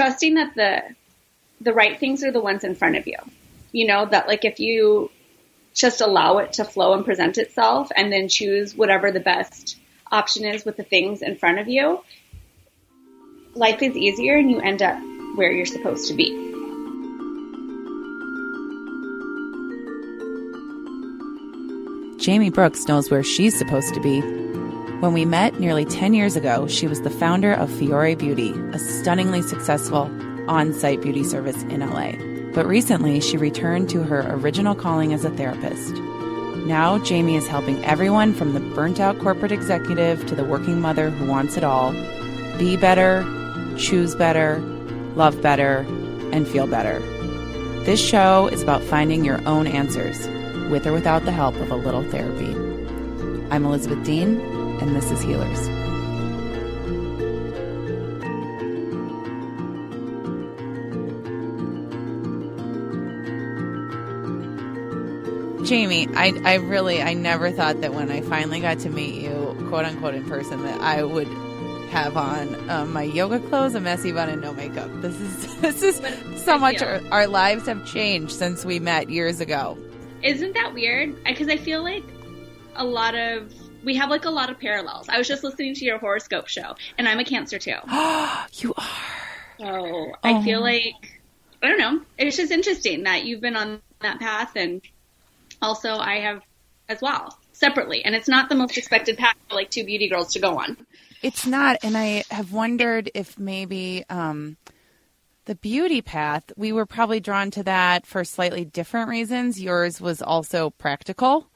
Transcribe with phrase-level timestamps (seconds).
[0.00, 0.82] trusting that the
[1.60, 3.18] the right things are the ones in front of you.
[3.70, 5.10] You know, that like if you
[5.74, 9.76] just allow it to flow and present itself and then choose whatever the best
[10.10, 12.02] option is with the things in front of you,
[13.54, 14.98] life is easier and you end up
[15.34, 16.30] where you're supposed to be.
[22.24, 24.49] Jaimi Brooks knows where she's supposed to be.
[25.00, 28.78] When we met nearly 10 years ago, she was the founder of Fiore Beauty, a
[28.78, 30.10] stunningly successful
[30.46, 32.12] on site beauty service in LA.
[32.52, 35.94] But recently, she returned to her original calling as a therapist.
[36.66, 41.08] Now, Jaimi is helping everyone from the burnt out corporate executive to the working mother
[41.08, 41.92] who wants it all
[42.58, 43.24] be better,
[43.78, 44.58] choose better,
[45.14, 45.78] love better,
[46.30, 46.98] and feel better.
[47.86, 50.28] This show is about finding your own answers,
[50.70, 52.54] with or without the help of a little therapy.
[53.50, 55.68] I'm Elizabeth Dean, and this is Healers.
[65.60, 69.54] Jaimi, I, I really, I never thought that when I finally got to meet you,
[69.68, 71.28] quote unquote, in person, that I would
[71.90, 74.90] have on um, my yoga clothes, a messy bun, and no makeup.
[75.02, 76.82] This is this is so much.
[76.82, 79.78] Our, our lives have changed since we met years ago.
[80.22, 81.22] Isn't that weird?
[81.24, 82.04] Because I feel like
[82.76, 83.52] a lot of
[83.84, 85.08] we have like a lot of parallels.
[85.08, 87.76] I was just listening to your horoscope show, and I'm a Cancer too.
[88.54, 88.86] you are.
[89.58, 91.20] So I feel like
[91.62, 92.00] I don't know.
[92.18, 94.80] It's just interesting that you've been on that path, and
[95.60, 96.42] also I have
[96.88, 98.04] as well separately.
[98.04, 100.76] And it's not the most expected path for like two beauty girls to go on.
[101.22, 104.56] It's not, and I have wondered if maybe um,
[105.44, 109.60] the beauty path we were probably drawn to that for slightly different reasons.
[109.60, 111.50] Yours was also practical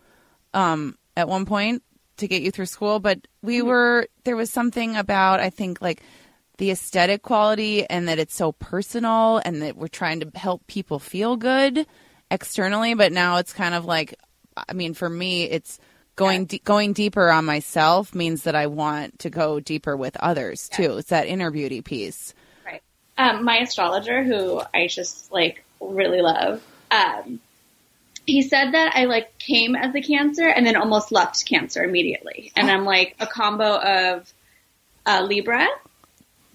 [0.53, 1.83] um, at one point
[2.19, 3.69] to get you through school, but we mm-hmm.
[3.69, 6.03] were there was something about I think like
[6.59, 10.99] the aesthetic quality and that it's so personal and that we're trying to help people
[10.99, 11.87] feel good
[12.31, 14.15] externally, but now it's kind of like
[14.57, 15.79] I mean for me it's
[16.17, 16.59] going yeah.
[16.65, 20.77] going deeper on myself means that I want to go deeper with others yeah.
[20.77, 20.99] too.
[20.99, 22.35] It's that inner beauty piece.
[22.65, 22.83] Right.
[23.19, 27.41] Um, my astrologer, who I just like really love, um,
[28.27, 32.53] he said that I like came as a Cancer and then almost left Cancer immediately,
[32.57, 34.33] and I'm like a combo of
[35.07, 35.67] uh, Libra.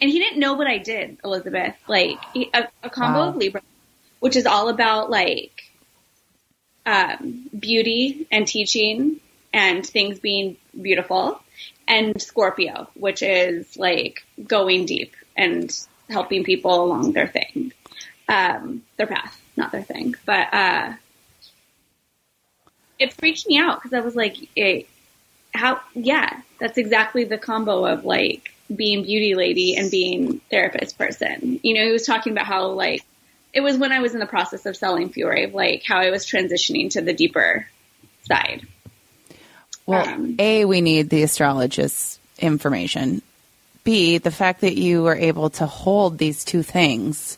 [0.02, 1.76] And he didn't know what I did, Elizabeth.
[1.88, 3.30] Like he, a, a, combo wow.
[3.30, 3.62] of Libra,
[4.20, 5.64] which is all about like
[6.86, 9.20] um, beauty and teaching
[9.54, 11.42] and things being beautiful,
[11.88, 15.76] and Scorpio, which is like going deep and
[16.10, 17.74] helping people along their thing,
[18.28, 20.16] um, their path, not their thing.
[20.26, 20.94] But uh,
[23.00, 24.88] it freaked me out because I was like, it,
[25.54, 25.82] how?
[25.96, 31.60] Yeah, that's exactly the combo of like being beauty lady and being therapist person.
[31.64, 33.04] You know, he was talking about how like
[33.54, 36.26] it was when I was in the process of selling Fiore, like how I was
[36.26, 37.68] transitioning to the deeper
[38.24, 38.68] side.
[39.86, 43.24] Well, um, A, we need the astrologist's information.
[43.84, 47.38] B, the fact that you were able to hold these two things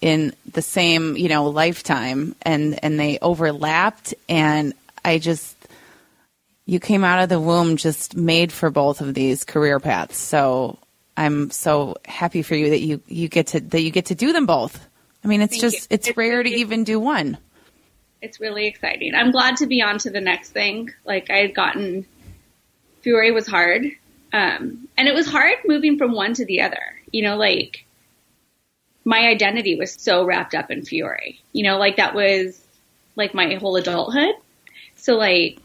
[0.00, 5.56] in the same, you know, lifetime and, and they overlapped and I just
[6.66, 10.18] you came out of the womb just made for both of these career paths.
[10.18, 10.78] So
[11.16, 14.32] I'm so happy for you that you, you get to that you get to do
[14.32, 14.86] them both.
[15.24, 17.38] I mean, it's Thank just it's, it's rare to even do one
[18.20, 19.14] it's really exciting.
[19.14, 20.90] I'm glad to be on to the next thing.
[21.04, 22.06] Like I had gotten
[23.02, 23.84] Fiore was hard.
[24.32, 26.82] Um, and it was hard moving from one to the other.
[27.12, 27.86] You know, like
[29.08, 31.38] my identity was so wrapped up in Fiore.
[31.52, 32.60] You know, like that was
[33.16, 34.34] like my whole adulthood.
[34.96, 35.58] So like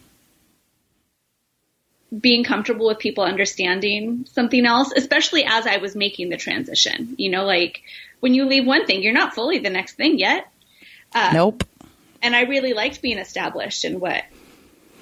[2.18, 7.16] being comfortable with people understanding something else, especially as I was making the transition.
[7.18, 7.82] You know, like
[8.20, 10.48] when you leave one thing, you're not fully the next thing yet.
[11.14, 11.64] Uh, nope
[12.24, 14.24] and I really liked being established in what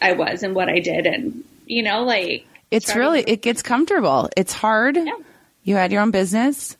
[0.01, 4.29] I was and what I did, and you know, like it's really it gets comfortable.
[4.35, 4.97] It's hard.
[4.97, 5.13] Yeah.
[5.63, 6.75] You had your own business,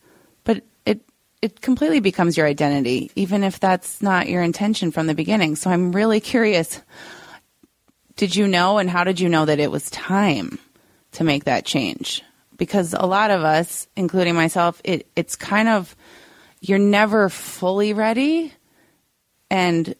[1.42, 5.56] it completely becomes your identity, even if that's not your intention from the beginning.
[5.56, 6.80] So I'm really curious.
[8.16, 10.60] Did you know, and how did you know that it was time
[11.12, 12.22] to make that change?
[12.56, 15.96] Because a lot of us, including myself, it it's kind of
[16.60, 18.52] you're never fully ready
[19.50, 19.96] and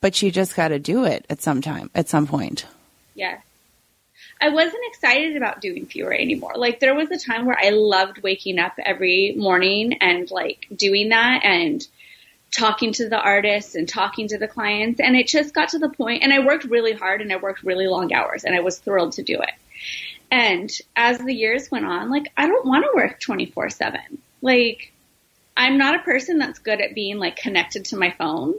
[0.00, 2.64] but you just got to do it at some time, at some point.
[3.14, 3.38] Yeah.
[4.40, 6.52] I wasn't excited about doing Fiore anymore.
[6.56, 11.08] Like there was a time where I loved waking up every morning and like doing
[11.08, 11.86] that and
[12.56, 15.00] talking to the artists and talking to the clients.
[15.00, 17.62] And it just got to the point and I worked really hard and I worked
[17.62, 19.52] really long hours and I was thrilled to do it.
[20.30, 24.18] And as the years went on, like I don't want to work 24 seven.
[24.42, 24.92] Like
[25.56, 28.54] I'm not a person that's good at being like connected to my phone.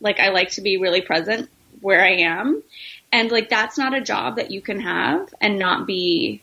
[0.00, 2.62] Like I like to be really present where I am.
[3.12, 6.42] And like that's not a job that you can have and not be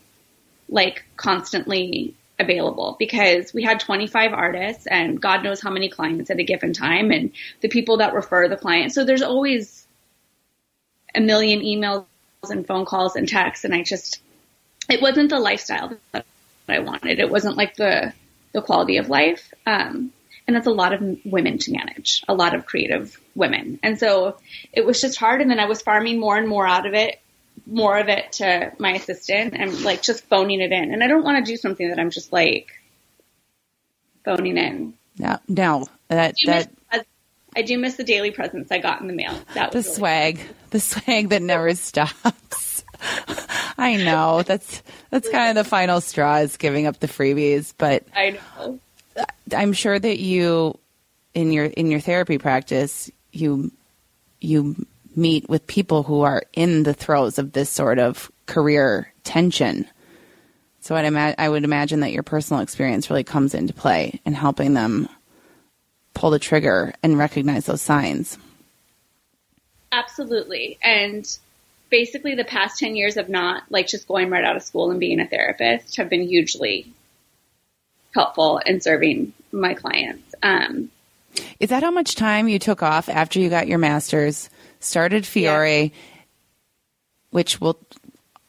[0.68, 6.40] like constantly available because we had 25 artists and God knows how many clients at
[6.40, 7.32] a given time and
[7.62, 8.96] the people that refer the clients.
[8.96, 9.86] So there's always
[11.14, 12.06] a million emails
[12.50, 14.22] and phone calls and texts and I just
[14.90, 16.26] it wasn't the lifestyle that
[16.68, 17.20] I wanted.
[17.20, 18.14] It wasn't like the
[18.54, 19.54] the quality of life.
[19.66, 20.12] Um,
[20.48, 23.80] and that's a lot of women to manage, a lot of creative women.
[23.82, 24.38] And so
[24.72, 25.42] it was just hard.
[25.42, 27.20] And then I was farming more and more out of it,
[27.66, 30.94] more of it to my assistant and like just phoning it in.
[30.94, 32.68] And I don't want to do something that I'm just like
[34.24, 34.94] phoning in.
[35.18, 36.70] No, no, that, that,
[37.56, 39.34] I do miss the daily presents I got in the mail.
[39.54, 40.40] That was the really swag,
[40.72, 42.84] the swag that never stops.
[43.78, 48.04] I know that's that's kind of the final straw is giving up the freebies, but
[48.14, 48.80] I know.
[49.56, 50.78] I'm sure that you
[51.34, 53.72] in your in your therapy practice you
[54.42, 54.86] you
[55.16, 59.88] meet with people who are in the throes of this sort of career tension.
[60.82, 64.34] So I'd ima- I would imagine that your personal experience really comes into play in
[64.34, 65.10] helping them
[66.14, 68.38] pull the trigger and recognize those signs.
[69.92, 70.78] Absolutely.
[70.82, 71.26] And
[71.90, 75.00] basically the past 10 years of not like just going right out of school and
[75.00, 76.92] being a therapist have been hugely
[78.16, 80.34] helpful in serving my clients.
[80.42, 80.90] Um,
[81.60, 85.84] is that how much time you took off after you got your master's, started Fiore,
[85.84, 85.90] yeah.
[87.32, 87.78] which we'll,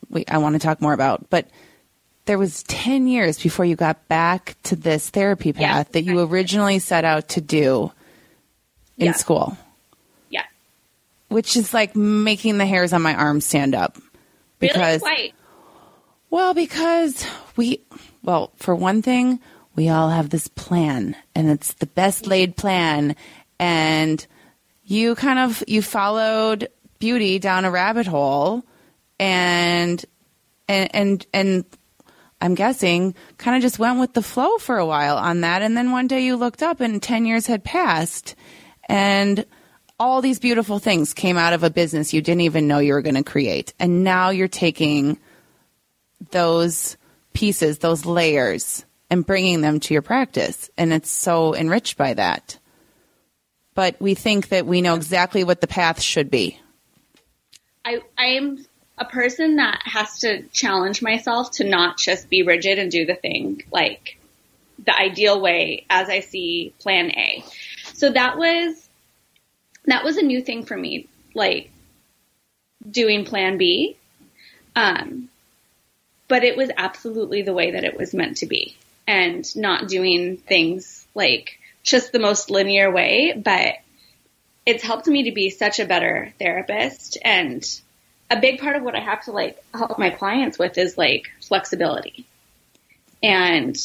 [0.08, 1.48] we, I want to talk more about, but
[2.26, 5.92] there was 10 years before you got back to this therapy path yeah.
[5.92, 7.92] that you originally set out to do
[8.98, 9.12] in yeah.
[9.12, 9.56] school
[10.30, 10.44] Yeah.
[11.28, 13.96] which is like making the hairs on my arms stand up.
[14.58, 15.34] Because, really?
[16.30, 17.26] well, because
[17.56, 17.82] we,
[18.22, 19.38] well, for one thing,
[19.76, 23.14] we all have this plan and it's the best laid plan.
[23.58, 24.26] And
[24.84, 26.68] you kind of, you followed
[26.98, 28.64] beauty down a rabbit hole
[29.20, 30.04] and,
[30.66, 31.64] and, and, and
[32.40, 35.62] I'm guessing kind of just went with the flow for a while on that.
[35.62, 38.34] And then one day you looked up and 10 years had passed
[38.88, 39.44] and
[39.98, 43.02] all these beautiful things came out of a business you didn't even know you were
[43.02, 43.74] going to create.
[43.78, 45.18] And now you're taking
[46.30, 46.96] those
[47.32, 50.70] pieces, those layers, and bringing them to your practice.
[50.76, 52.58] And it's so enriched by that.
[53.74, 56.58] But we think that we know exactly what the path should be.
[57.84, 58.64] I, I'm
[58.98, 63.14] a person that has to challenge myself to not just be rigid and do the
[63.14, 64.18] thing like
[64.84, 67.44] the ideal way as I see plan A.
[67.94, 68.88] So that was
[69.84, 71.70] that was a new thing for me, like
[72.90, 73.96] doing plan B.
[74.74, 75.28] Um,
[76.28, 78.76] but it was absolutely the way that it was meant to be
[79.06, 83.74] and not doing things like just the most linear way, but
[84.64, 87.18] it's helped me to be such a better therapist.
[87.22, 87.64] And
[88.30, 91.28] a big part of what I have to like help my clients with is like
[91.40, 92.26] flexibility.
[93.22, 93.76] And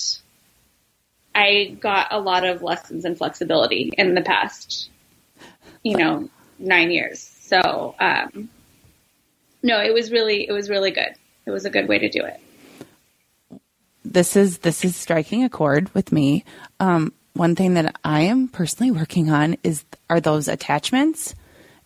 [1.34, 4.90] I got a lot of lessons in flexibility in the past
[5.84, 6.30] you know,
[6.60, 7.20] nine years.
[7.42, 8.50] So, um,
[9.64, 11.14] no, it was really, it was really good.
[11.46, 12.40] It was a good way to do it.
[14.12, 16.44] This is, this is striking a chord with me.
[16.80, 21.34] Um, one thing that I am personally working on is, are those attachments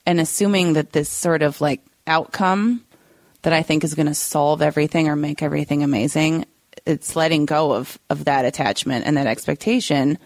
[0.06, 2.84] and assuming that this sort of like outcome
[3.44, 6.46] that I think is going to solve everything or make everything amazing.
[6.86, 10.18] It's letting go of, of that attachment and that expectation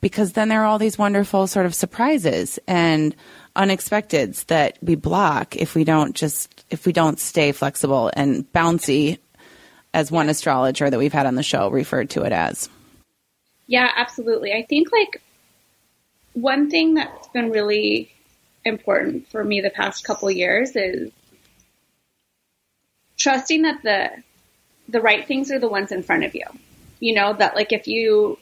[0.00, 3.14] because then there are all these wonderful sort of surprises and
[3.56, 9.18] unexpecteds that we block if we don't just if we don't stay flexible and bouncy
[9.94, 12.68] as one astrologer that we've had on the show referred to it as.
[13.66, 14.52] Yeah, absolutely.
[14.52, 15.22] I think like
[16.34, 18.12] one thing that's been really
[18.64, 21.10] important for me the past couple years is
[23.16, 24.10] trusting that the
[24.88, 26.44] the right things are the ones in front of you.
[27.00, 28.38] You know, that like if you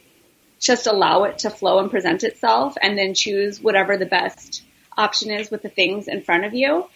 [0.60, 4.62] just allow it to flow and present itself and then choose whatever the best
[4.96, 6.88] option is with the things in front of you,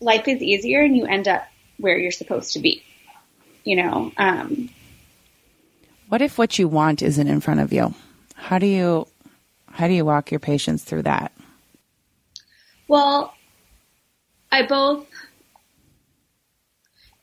[0.00, 1.46] life is easier and you end up
[1.78, 2.82] where you're supposed to be.
[3.66, 4.70] You know, um,
[6.08, 7.94] what if what you want isn't in front of you?
[8.36, 9.08] How do you
[9.66, 11.32] how do you walk your patients through that?
[12.86, 13.34] Well,
[14.52, 15.08] I both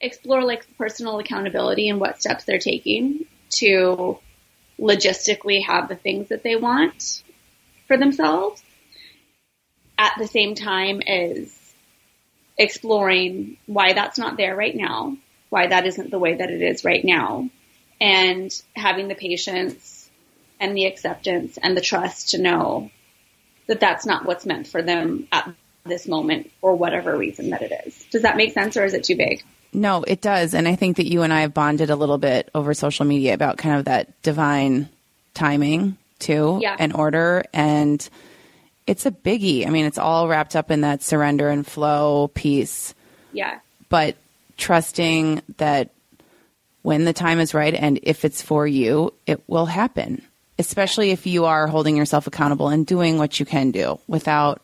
[0.01, 4.19] explore like personal accountability and what steps they're taking to
[4.77, 7.23] logistically have the things that they want
[7.87, 8.61] for themselves
[9.97, 11.57] at the same time as
[12.57, 15.15] exploring why that's not there right now,
[15.53, 17.47] why that isn't the way that it is right now,
[18.01, 20.09] and having the patience
[20.59, 22.89] and the acceptance and the trust to know
[23.67, 25.47] that that's not what's meant for them at
[25.85, 28.03] this moment or whatever reason that it is.
[28.11, 29.43] Does that make sense or is it too big?
[29.73, 30.55] No, it does.
[30.55, 33.33] And I think that you and I have bonded a little bit over social media
[33.35, 34.89] about kind of that divine
[35.35, 36.75] timing too Yeah.
[36.79, 37.43] and order.
[37.53, 38.07] And
[38.87, 39.67] it's a biggie.
[39.67, 42.93] I mean, it's all wrapped up in that surrender and flow piece,
[43.33, 43.59] Yeah.
[43.89, 44.15] but
[44.57, 45.89] trusting that
[46.81, 50.21] when the time is right and if it's for you, it will happen.
[50.59, 54.61] Especially if you are holding yourself accountable and doing what you can do without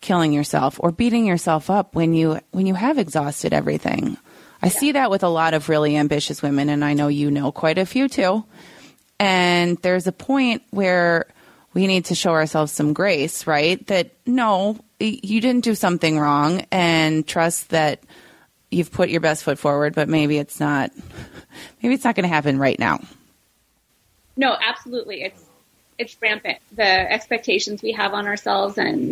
[0.00, 4.16] killing yourself or beating yourself up when you when you have exhausted everything.
[4.62, 7.50] I see that with a lot of really ambitious women and I know you know
[7.50, 8.44] quite a few too.
[9.18, 11.26] And there's a point where
[11.72, 13.86] we need to show ourselves some grace, right?
[13.86, 18.02] That no, you didn't do something wrong and trust that
[18.70, 20.90] you've put your best foot forward, but maybe it's not
[21.82, 23.00] maybe it's not going to happen right now.
[24.36, 25.22] No, absolutely.
[25.22, 25.44] It's
[25.98, 26.58] it's rampant.
[26.72, 29.10] The expectations we have on ourselves and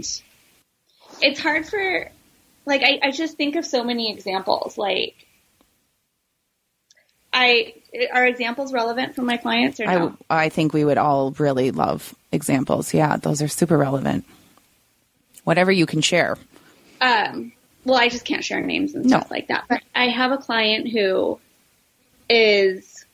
[1.20, 2.10] it's hard for
[2.66, 4.78] like I, I just think of so many examples.
[4.78, 5.26] Like
[7.32, 7.74] I
[8.12, 10.16] are examples relevant for my clients or no?
[10.30, 12.94] I, I think we would all really love examples.
[12.94, 14.24] Yeah, those are super relevant.
[15.44, 16.36] Whatever you can share.
[17.00, 17.52] um,
[17.88, 19.18] well, I just can't share names and No.
[19.18, 19.64] stuff like that.
[19.68, 21.40] But I have a client who
[22.28, 23.04] is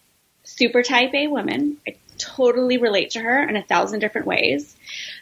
[0.42, 1.78] super type A woman.
[1.88, 4.76] I totally relate to her in a thousand different ways.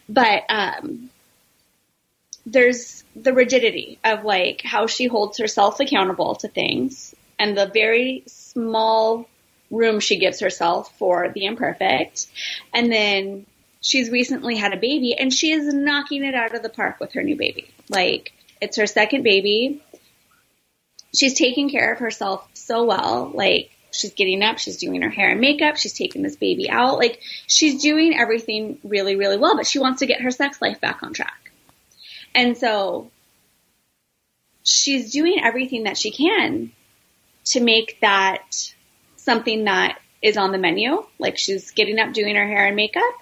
[0.08, 1.10] But um,
[2.46, 8.24] there's the rigidity of like how she holds herself accountable to things and the very
[8.26, 9.28] small
[9.70, 12.26] room she gives herself for the imperfect.
[12.74, 13.46] And then
[13.80, 17.12] she's recently had a baby and she is knocking it out of the park with
[17.12, 17.68] her new baby.
[17.88, 18.32] Like
[18.62, 19.82] it's her second baby.
[21.12, 23.30] She's taking care of herself so well.
[23.34, 26.96] Like she's getting up, she's doing her hair and makeup, she's taking this baby out.
[26.96, 30.80] Like she's doing everything really, really well, but she wants to get her sex life
[30.80, 31.50] back on track.
[32.36, 33.10] And so
[34.62, 36.70] she's doing everything that she can
[37.46, 38.72] to make that
[39.16, 41.04] something that is on the menu.
[41.18, 43.12] Like she's getting up, doing her hair and makeup.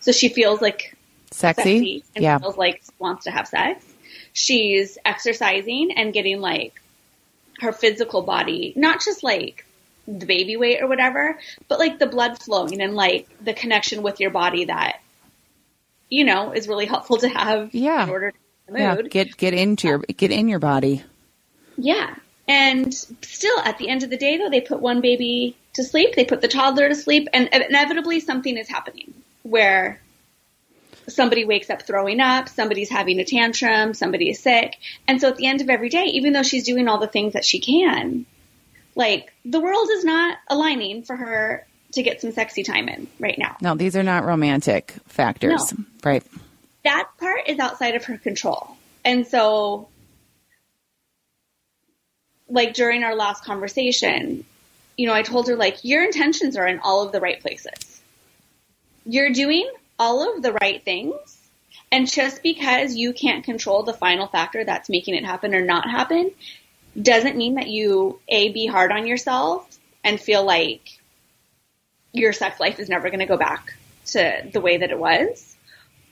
[0.00, 0.96] So she feels like
[1.30, 1.62] Sexy.
[1.62, 2.38] sexy and yeah.
[2.38, 3.84] feels like wants to have sex.
[4.32, 6.80] She's exercising and getting like
[7.60, 9.66] her physical body, not just like
[10.08, 11.38] the baby weight or whatever,
[11.68, 15.00] but like the blood flowing and like the connection with your body that
[16.08, 18.04] you know is really helpful to have Yeah.
[18.04, 18.36] in order to
[18.72, 19.02] Yeah.
[19.02, 21.02] Get get into your get in your body.
[21.76, 22.14] Yeah.
[22.48, 26.16] And still, at the end of the day, though, they put one baby to sleep,
[26.16, 29.14] they put the toddler to sleep, and inevitably something is happening
[29.44, 30.00] where
[31.08, 34.76] somebody wakes up throwing up, somebody's having a tantrum, somebody is sick.
[35.08, 37.32] And so at the end of every day, even though she's doing all the things
[37.32, 38.26] that she can,
[38.94, 43.38] like the world is not aligning for her to get some sexy time in right
[43.38, 43.56] now.
[43.60, 45.72] No, these are not romantic factors.
[45.72, 45.84] No.
[46.04, 46.22] Right.
[46.84, 48.76] that part is outside of her control.
[49.04, 49.88] And so,
[52.48, 54.44] like during our last conversation,
[54.96, 58.00] you know, I told her, like, your intentions are in all of the right places.
[59.06, 61.36] You're doing all of the right things.
[61.92, 65.88] And just because you can't control the final factor that's making it happen or not
[65.88, 66.30] happen
[67.00, 70.98] doesn't mean that you, A, be hard on yourself and feel like
[72.12, 73.74] your sex life is never going to go back
[74.06, 75.54] to the way that it was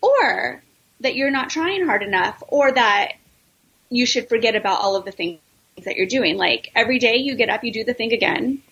[0.03, 0.63] or
[1.01, 3.13] that you're not trying hard enough or that
[3.89, 5.41] you should forget about all of the things
[5.85, 6.37] that you're doing.
[6.37, 8.63] Like every day you get up, you do the thing again.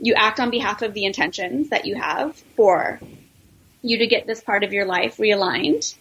[0.00, 2.98] You act on behalf of the intentions that you have for
[3.82, 5.94] you to get this part of your life realigned.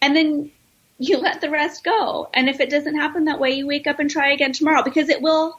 [0.00, 0.50] And then
[0.98, 2.28] you let the rest go.
[2.32, 5.08] And if it doesn't happen that way, you wake up and try again tomorrow because
[5.08, 5.58] it will,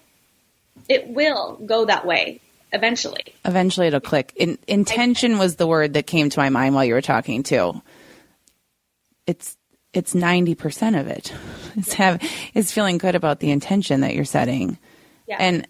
[0.87, 2.39] it will go that way
[2.71, 3.23] eventually.
[3.43, 4.33] Eventually it'll click.
[4.35, 7.81] In, intention was the word that came to my mind while you were talking too.
[9.25, 9.57] It's
[9.93, 11.33] it's 90% of it.
[11.77, 12.21] It's have
[12.53, 14.77] it's feeling good about the intention that you're setting.
[15.27, 15.35] Yeah.
[15.41, 15.67] And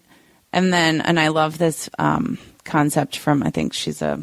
[0.52, 4.22] and then and I love this um, concept from I think she's a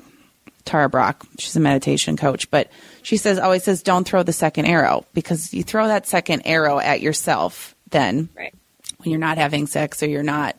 [0.66, 1.24] Tara Brach.
[1.38, 2.70] She's a meditation coach, but
[3.02, 6.80] she says always says don't throw the second arrow because you throw that second arrow
[6.80, 8.54] at yourself then right.
[8.98, 10.56] when you're not having sex or you're not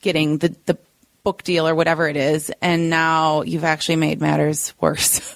[0.00, 0.78] getting the, the
[1.24, 2.52] book deal or whatever it is.
[2.62, 5.34] And now you've actually made matters worse.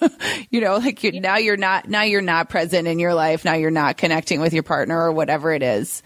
[0.49, 3.45] You know like you, now you're not now you're not present in your life.
[3.45, 6.01] Now you're not connecting with your partner or whatever it is.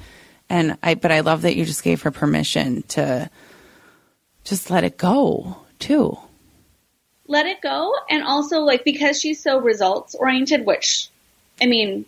[0.49, 3.29] And i but i love that you just gave her permission to
[4.43, 6.17] just let it go too
[7.27, 11.09] let it go and also like because she's so results oriented which
[11.61, 12.05] i mean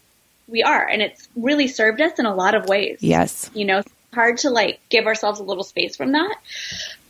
[0.47, 3.79] we are and it's really served us in a lot of ways yes you know
[3.79, 6.35] it's hard to like give ourselves a little space from that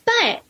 [0.06, 0.42] but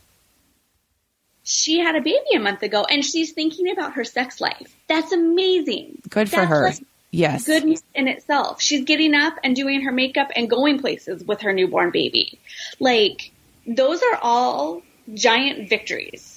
[1.47, 4.75] she had a baby a month ago and she's thinking about her sex life.
[4.89, 6.01] That's amazing.
[6.09, 6.63] Good for That's her.
[6.65, 7.45] like yes.
[7.45, 8.61] goodness in itself.
[8.61, 12.37] She's getting up and doing her makeup and going places with her newborn baby.
[12.81, 13.31] Like,
[13.65, 14.81] those are all
[15.13, 16.36] giant victories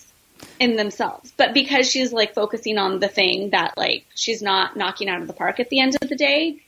[0.59, 1.32] in themselves.
[1.37, 5.26] But because she's like focusing on the thing that like she's not knocking out of
[5.26, 6.62] the park at the end of the day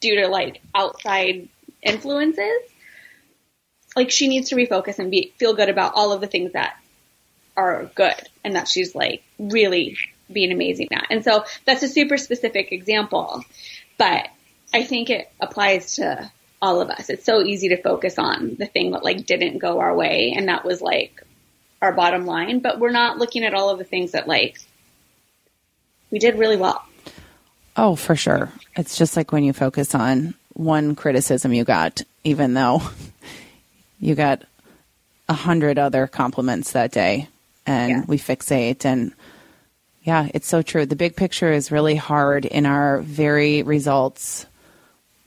[0.00, 1.48] due to like outside
[1.82, 2.62] influences,
[3.94, 6.76] like she needs to refocus and be feel good about all of the things that
[7.56, 9.96] are good and that she's like really
[10.32, 11.06] being amazing at.
[11.10, 13.44] And so that's a super specific example,
[13.98, 14.28] but
[14.72, 16.30] I think it applies to
[16.62, 17.10] all of us.
[17.10, 20.48] It's so easy to focus on the thing that like didn't go our way and
[20.48, 21.22] that was like
[21.82, 24.58] our bottom line, but we're not looking at all of the things that like
[26.10, 26.86] we did really well.
[27.76, 28.50] Oh, for sure.
[28.76, 32.82] It's just like when you focus on one criticism you got, even though
[34.00, 34.42] you got
[35.28, 37.28] a hundred other compliments that day,
[37.66, 38.04] and Yeah.
[38.06, 38.84] we fixate.
[38.84, 39.12] And
[40.02, 40.86] yeah, it's so true.
[40.86, 44.46] The big picture is really hard in our very results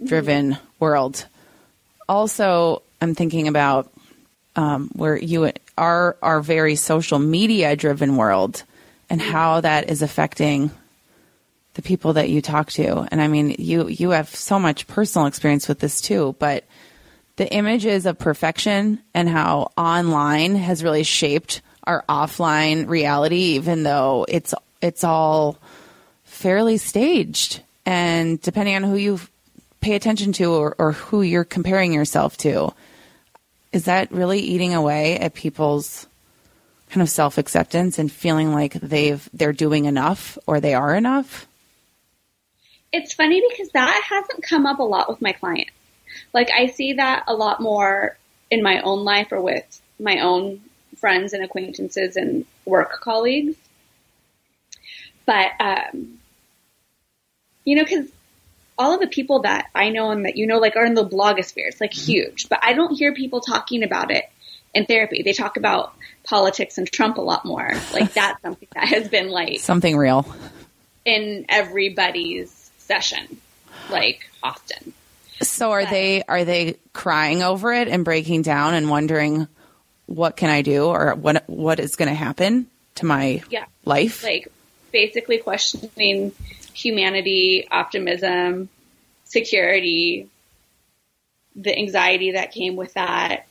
[0.04, 0.66] driven mm-hmm.
[0.80, 1.26] world.
[2.08, 3.92] Also, I'm thinking about
[4.56, 8.64] um, where you are our very social media driven world
[9.10, 10.72] and how that is affecting
[11.76, 13.08] the people that you talk to.
[13.12, 16.64] And I mean, you you have so much personal experience with this too, but
[17.36, 24.26] the images of perfection and how online has really shaped our offline reality even though
[24.28, 25.58] it's it's all
[26.24, 29.20] fairly staged and depending on who you
[29.82, 32.74] pay attention to or, or who you're comparing yourself to
[33.76, 36.08] is that really eating away at people's
[36.90, 41.46] kind of self-acceptance and feeling like they've they're doing enough or they are enough
[42.92, 45.74] It's funny because that hasn't come up a lot with my clients.
[46.34, 48.18] Like I see that a lot more
[48.50, 50.62] in my own life or with my own
[50.98, 53.58] friends and acquaintances and work colleagues.
[55.26, 56.20] But, um,
[57.66, 58.08] you know, cause
[58.78, 61.08] all of the people that I know and that you know, like are in the
[61.08, 61.68] blogosphere.
[61.68, 62.12] It's like mm-hmm.
[62.12, 64.26] huge, but I don't hear people talking about it
[64.74, 65.22] in therapy.
[65.24, 67.72] They talk about politics and Trump a lot more.
[67.94, 70.26] Like that's something that has been like something real
[71.06, 73.40] in everybody's session,
[73.90, 74.94] like often.
[75.42, 79.48] so are they are they crying over it and breaking down and wondering
[80.06, 83.66] what can i do or what what is going to happen to my Yeah.
[83.86, 84.48] life Like
[84.92, 86.32] basically questioning
[86.76, 88.70] humanity, optimism,
[89.24, 90.30] security,
[91.56, 93.48] the anxiety that came with that.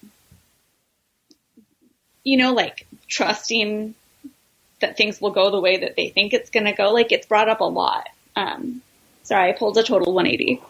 [2.22, 3.94] You know, like trusting
[4.80, 6.92] that things will go the way that they think it's going to go.
[6.92, 8.08] Like it's brought up a lot.
[8.36, 8.82] Um,
[9.22, 10.60] sorry, I pulled a total 180.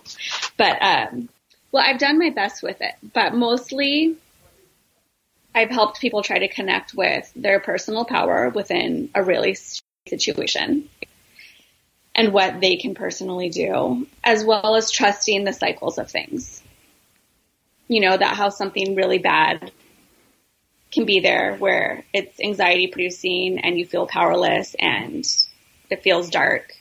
[0.56, 1.28] But, um,
[1.72, 4.16] well, I've done my best with it, but mostly
[5.54, 9.56] I've helped people try to connect with their personal power within a really
[10.06, 10.88] situation
[12.14, 16.62] and what they can personally do, as well as trusting the cycles of things.
[17.88, 19.72] You know, that how something really bad
[20.92, 25.26] can be there where it's anxiety producing and you feel powerless and
[25.90, 26.72] it feels dark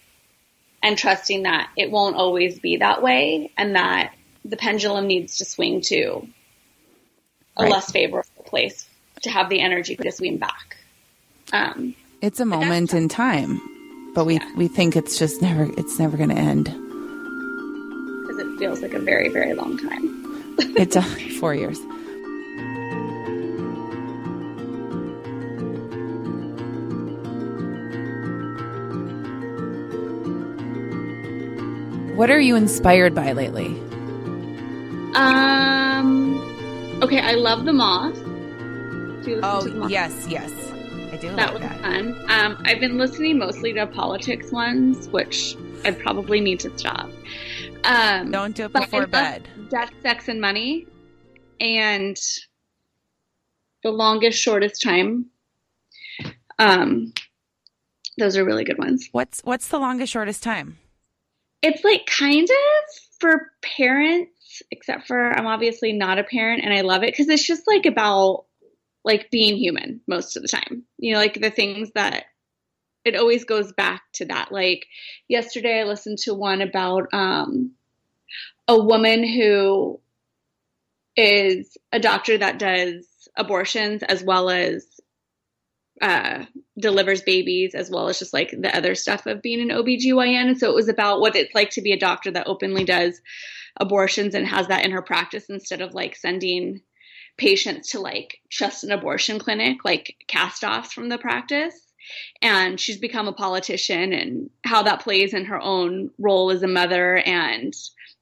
[0.83, 4.13] and trusting that it won't always be that way and that
[4.45, 6.27] the pendulum needs to swing to
[7.57, 7.71] a Right.
[7.71, 8.87] less favorable place
[9.21, 10.77] to have the energy to swing back.
[11.51, 13.61] Um, it's a moment in time
[14.13, 14.49] but we Yeah.
[14.55, 18.99] we think it's just never it's never going to end because it feels like a
[18.99, 20.19] very, very long time.
[20.77, 21.01] it's uh,
[21.39, 21.79] 4 years
[32.15, 33.67] what are you inspired by lately
[35.15, 36.41] Um,
[37.03, 38.15] okay, I love the moth.
[38.15, 39.91] Do you listen to the oh moth?
[39.91, 40.51] yes yes
[41.29, 42.25] do that like was that fun.
[42.29, 45.55] Um, I've been listening mostly to politics ones, which
[45.85, 47.09] I probably need to stop.
[47.85, 50.87] Um, don't do it before love bed Death, Sex, and Money,
[51.59, 52.17] and
[53.83, 55.27] The Longest, Shortest Time.
[56.59, 57.13] Um,
[58.17, 59.09] those are really good ones.
[59.11, 60.77] what's what's the longest shortest time
[61.61, 66.81] It's like kind of for parents, except for I'm obviously not a parent and I
[66.81, 68.45] love it because it's just like about
[69.03, 70.83] like being human most of the time.
[70.97, 72.25] You know, like the things that
[73.05, 74.51] it always goes back to that.
[74.51, 74.85] Like
[75.27, 77.71] yesterday I listened to one about um
[78.67, 79.99] a woman who
[81.15, 84.85] is a doctor that does abortions as well as
[86.01, 86.45] uh,
[86.79, 90.47] delivers babies as well as just like the other stuff of being an OBGYN.
[90.47, 93.21] And so it was about what it's like to be a doctor that openly does
[93.79, 96.81] abortions and has that in her practice instead of like sending
[97.37, 101.79] patients to like just an abortion clinic, like cast offs from the practice.
[102.41, 106.67] And she's become a politician and how that plays in her own role as a
[106.67, 107.73] mother and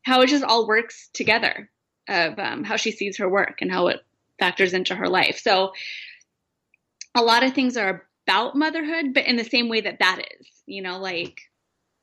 [0.04, 1.69] how it just all works together
[2.08, 4.02] of um, how she sees her work and how it
[4.39, 5.39] factors into her life.
[5.39, 5.74] So
[7.15, 10.47] a lot of things are about motherhood, but in the same way that that is,
[10.65, 11.41] you know, like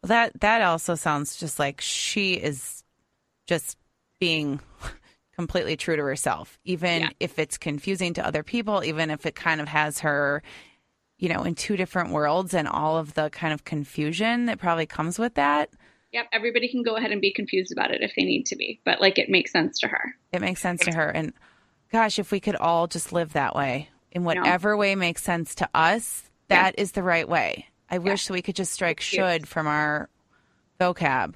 [0.03, 2.85] that that also sounds just like she is
[3.47, 3.77] just
[4.21, 4.61] being
[5.39, 7.11] completely true to herself, even yeah.
[7.21, 10.43] if it's confusing to other people, even if it kind of has her,
[11.17, 14.85] you know, in two different worlds and all of the kind of confusion that probably
[14.85, 15.71] comes with that.
[16.13, 18.81] Yep, everybody can go ahead and be confused about it if they need to be,
[18.85, 20.13] but like it makes sense to her.
[20.33, 21.09] It makes sense to her.
[21.09, 21.33] And
[21.93, 25.69] gosh, if we could all just live that way in whatever way makes sense to
[25.73, 26.83] us, that yeah.
[26.83, 27.69] is the right way.
[27.89, 28.01] I yeah.
[28.01, 30.09] wish we could just strike should from our
[30.81, 31.35] vocab.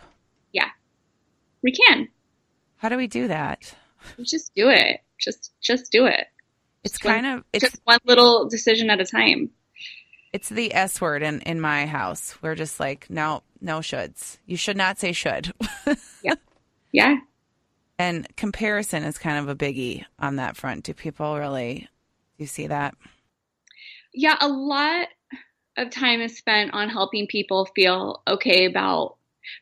[0.50, 0.70] Yeah,
[1.62, 2.08] we can.
[2.78, 3.76] How do we do that?
[4.22, 5.00] Just do it.
[5.18, 6.26] Just just do it.
[6.84, 9.50] It's just kind one, of it's just one little decision at a time.
[10.32, 12.34] It's the S word in in my house.
[12.42, 14.38] We're just like no no shoulds.
[14.46, 15.52] You should not say should.
[16.22, 16.34] yeah.
[16.92, 17.16] Yeah.
[17.98, 20.84] And comparison is kind of a biggie on that front.
[20.84, 21.88] Do people really
[22.36, 22.94] do you see that?
[24.14, 25.08] Yeah, a lot
[25.76, 29.16] of time is spent on helping people feel okay about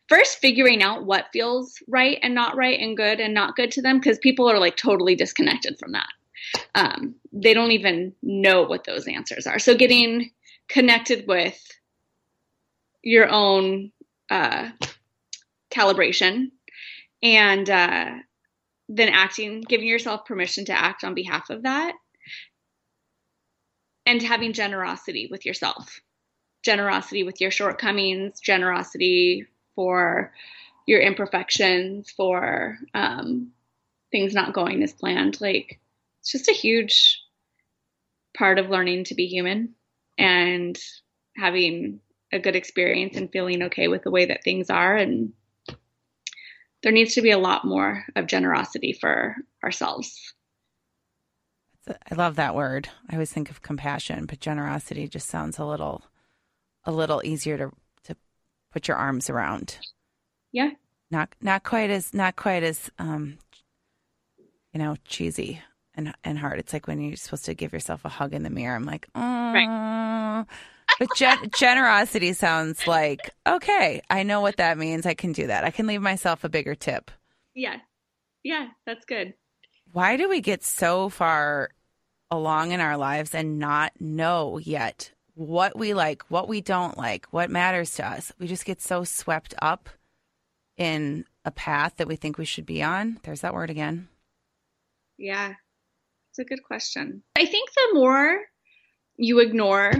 [0.08, 3.82] first figuring out what feels right and not right and good and not good to
[3.82, 6.08] them because people are like totally disconnected from that.
[6.74, 9.58] Um, they don't even know what those answers are.
[9.58, 10.30] So getting
[10.68, 11.60] connected with
[13.02, 13.92] your own
[14.30, 14.70] uh,
[15.70, 16.50] calibration
[17.22, 18.10] and uh,
[18.88, 21.94] then acting, giving yourself permission to act on behalf of that
[24.06, 26.00] and having generosity with yourself
[26.62, 29.46] generosity with your shortcomings generosity
[29.80, 30.30] for
[30.84, 33.50] your imperfections for um,
[34.12, 35.40] things not going as planned.
[35.40, 35.80] Like
[36.20, 37.18] it's just a huge
[38.36, 39.74] part of learning to be human
[40.18, 40.78] and
[41.34, 44.94] having a good experience and feeling okay with the way that things are.
[44.94, 45.32] And
[46.82, 50.34] there needs to be a lot more of generosity for ourselves.
[51.88, 52.90] I love that word.
[53.08, 56.04] I always think of compassion, but generosity just sounds a little
[56.84, 57.72] a little easier to to
[58.72, 59.78] put your arms around.
[60.52, 60.70] Yeah.
[61.10, 63.38] Not not quite as not quite as um
[64.72, 65.60] you know, cheesy
[65.94, 66.58] and and hard.
[66.58, 68.76] It's like when you're supposed to give yourself a hug in the mirror.
[68.76, 69.20] I'm like, oh.
[69.20, 70.46] Right.
[70.98, 74.02] But gen- generosity sounds like okay.
[74.10, 75.06] I know what that means.
[75.06, 75.64] I can do that.
[75.64, 77.10] I can leave myself a bigger tip.
[77.54, 77.78] Yeah,
[78.44, 79.34] yeah, that's good
[79.92, 81.70] why do we get so far
[82.30, 87.26] along in our lives and not know yet what we like, what we don't like,
[87.30, 88.30] what matters to us?
[88.38, 89.88] We just get so swept up
[90.76, 93.18] in a path that we think we should be on.
[93.22, 94.08] There's that word again.
[95.16, 95.54] Yeah,
[96.30, 97.22] it's a good question.
[97.36, 98.40] I think the more
[99.16, 99.92] you ignore,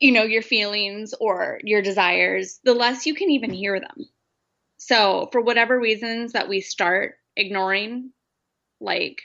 [0.00, 4.08] you know, your feelings or your desires, the less you can even hear them.
[4.78, 8.10] So, for whatever reasons that we start ignoring
[8.80, 9.22] like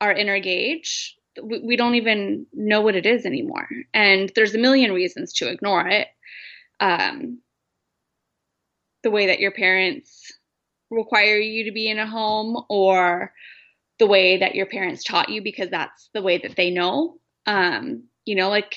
[0.00, 3.68] our inner gauge we, don't even know what it is anymore.
[3.94, 6.08] And there's a million reasons to ignore it.
[6.80, 7.38] Um,
[9.02, 10.32] the way that your parents
[10.90, 13.32] require you to be in a home or
[13.98, 17.18] the way that your parents taught you because that's the way that they know.
[17.46, 18.76] Um, you know like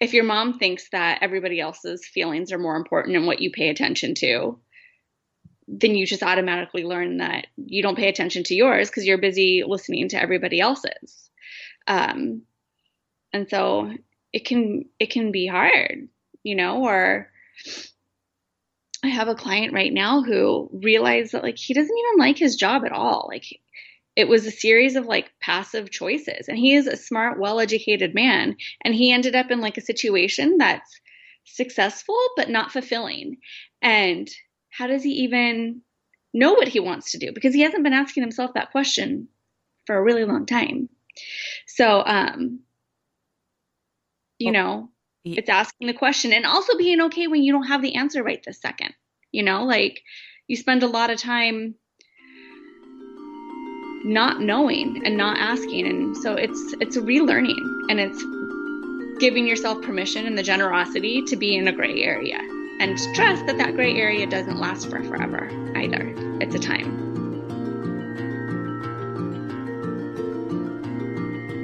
[0.00, 3.68] if your mom thinks that everybody else's feelings are more important and what you pay
[3.68, 4.58] attention to
[5.68, 9.62] then you just automatically learn that you don't pay attention to yours because you're busy
[9.66, 11.30] listening to everybody else's.
[11.86, 12.42] Um,
[13.32, 13.92] and so
[14.32, 16.08] it can it can be hard,
[16.42, 17.30] you know, or
[19.04, 22.56] I have a client right now who realized that like he doesn't even like his
[22.56, 23.26] job at all.
[23.28, 23.44] Like
[24.14, 28.56] it was a series of like passive choices and he is a smart, well-educated man
[28.84, 31.00] and he ended up in like a situation that's
[31.44, 33.38] successful but not fulfilling.
[33.80, 34.28] And
[34.70, 35.82] how does he even
[36.32, 37.32] know what he wants to do?
[37.32, 39.28] Because he hasn't been asking himself that question
[39.86, 40.88] for a really long time.
[41.66, 42.60] So, um,
[44.38, 44.90] you know,
[45.22, 48.22] he, it's asking the question and also being okay when you don't have the answer
[48.22, 48.94] right this second.
[49.30, 50.02] You know, like
[50.48, 51.74] you spend a lot of time
[54.04, 58.24] not knowing and not asking and so it's it's a relearning and it's
[59.20, 62.40] giving yourself permission and the generosity to be in a gray area
[62.80, 66.12] and trust that that gray area doesn't last for forever either.
[66.40, 67.01] It's a time.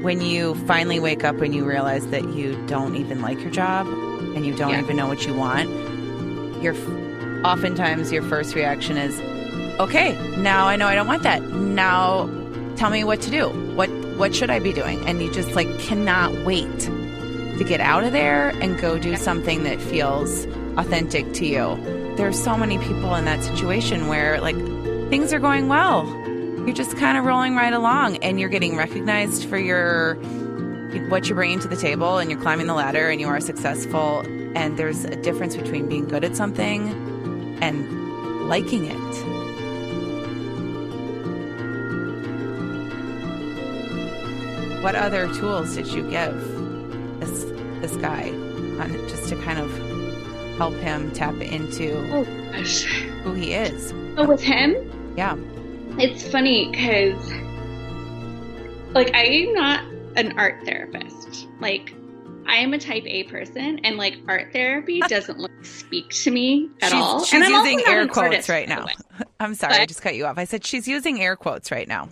[0.03, 3.87] When you finally wake up and you realize that you don't even like your job
[3.87, 4.81] and you don't yeah.
[4.81, 5.69] even know what you want,
[6.63, 6.75] your
[7.45, 9.19] oftentimes your first reaction is,
[9.81, 11.43] okay, now I know I don't want that.
[11.43, 12.29] Now
[12.77, 13.49] tell me what to do.
[13.75, 15.05] What what should I be doing?
[15.07, 19.65] And you just like cannot wait to get out of there and go do something
[19.65, 22.15] that feels authentic to you.
[22.17, 24.57] There's so many people in that situation where like
[25.11, 26.05] things are going well.
[26.69, 30.17] You're just kind of rolling right along and you're getting recognized for your
[31.09, 34.21] what you're bringing to the table and you're climbing the ladder and you are successful
[34.55, 36.91] and there's a difference between being good at something
[37.63, 38.93] and liking it.
[44.83, 46.39] What other tools did you give
[47.21, 47.45] this
[47.81, 48.29] this guy
[48.79, 52.25] on just to kind of help him tap into Oh
[53.25, 53.95] who he is?
[54.19, 54.77] Oh, with him,
[55.17, 55.35] Yeah.
[55.99, 57.33] It's funny because,
[58.95, 59.85] like, I'm not
[60.17, 61.49] an art therapist.
[61.61, 61.95] Like,
[62.49, 66.71] I am a type A person, and like art therapy doesn't like speak to me
[66.81, 67.23] at she's, all.
[67.23, 68.87] She's and I'm using air quotes right now.
[69.41, 70.39] I'm sorry, I just cut you off.
[70.39, 72.09] I said she's using air quotes right now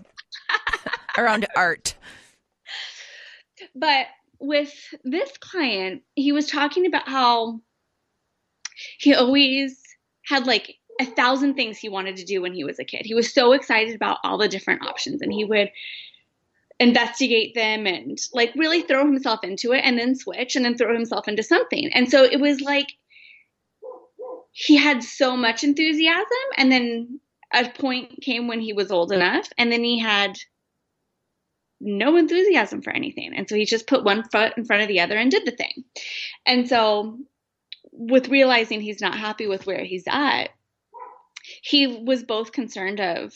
[1.18, 1.94] around art.
[3.74, 7.60] But with this client, he was talking about how
[8.98, 9.80] he always
[10.26, 13.02] had like a thousand things he wanted to do when he was a kid.
[13.04, 15.70] He was so excited about all the different options and he would
[16.78, 20.92] investigate them and like really throw himself into it and then switch and then throw
[20.94, 21.90] himself into something.
[21.92, 22.92] And so it was like
[24.52, 27.20] he had so much enthusiasm and then
[27.54, 30.38] a point came when he was old enough and then he had
[31.80, 33.34] no enthusiasm for anything.
[33.34, 35.50] And so he just put one foot in front of the other and did the
[35.50, 35.84] thing.
[36.46, 37.18] And so,
[37.92, 40.50] with realizing he's not happy with where he's at,
[41.62, 43.32] he was both concerned of,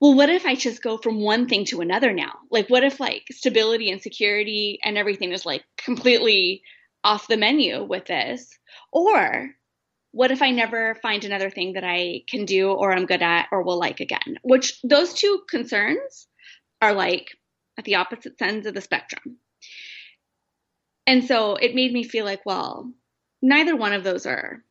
[0.00, 2.34] well, what if I just go from one thing to another now?
[2.50, 6.62] Like, what if like stability and security and everything is like completely
[7.02, 8.58] off the menu with this?
[8.92, 9.50] Or
[10.12, 13.48] what if I never find another thing that I can do or I'm good at
[13.50, 14.38] or will like again?
[14.42, 16.28] Which those two concerns
[16.80, 17.28] are like
[17.76, 19.38] at the opposite ends of the spectrum.
[21.06, 22.92] And so it made me feel like, well,
[23.40, 24.62] neither one of those are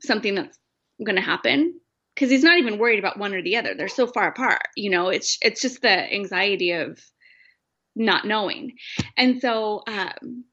[0.00, 0.58] something that's
[1.04, 1.78] going to happen
[2.14, 3.74] because he's not even worried about one or the other.
[3.74, 4.68] They're so far apart.
[4.76, 7.00] You know, it's it's just the anxiety of
[7.94, 8.72] not knowing.
[9.16, 10.44] And so um,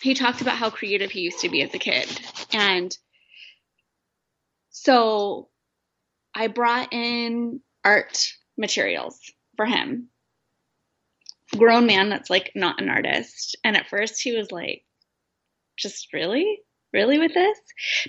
[0.00, 2.08] he talked about how creative he used to be as a kid,
[2.52, 2.96] and
[4.70, 5.48] so
[6.34, 9.20] I brought in art materials
[9.56, 10.08] for him
[11.56, 13.56] grown man that's like not an artist.
[13.64, 14.84] And at first he was like,
[15.76, 16.60] just really?
[16.92, 17.58] Really with this?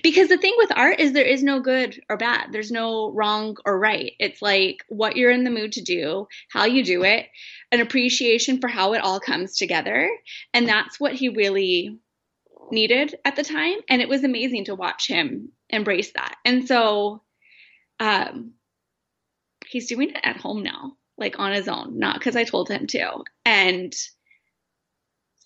[0.02, 2.52] Because the thing with art is there is no good or bad.
[2.52, 4.12] There's no wrong or right.
[4.20, 7.28] It's like what you're in the mood to do, how you do it,
[7.72, 10.10] an appreciation for how it all comes together.
[10.54, 11.98] And that's what he really
[12.72, 13.78] needed at the time.
[13.90, 16.36] And it was amazing to watch him embrace that.
[16.44, 17.24] And so
[18.00, 18.54] um,
[19.66, 22.88] he's doing it at home now like on his own, not because I told him
[22.88, 23.24] to.
[23.46, 23.94] And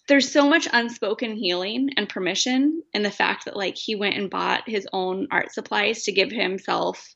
[0.08, 4.30] there's so much unspoken healing and permission in the fact that like he went and
[4.30, 7.16] bought his own art supplies to give himself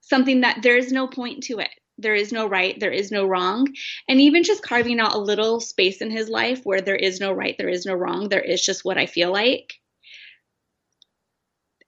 [0.00, 1.70] something that there is no point to it.
[1.98, 3.68] There is no right, there is no wrong.
[4.08, 7.32] And even just carving out a little space in his life where there is no
[7.32, 9.74] right, there is no wrong, there is just what I feel like.